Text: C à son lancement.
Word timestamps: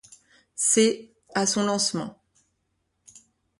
C 0.55 1.13
à 1.35 1.45
son 1.45 1.61
lancement. 1.63 2.19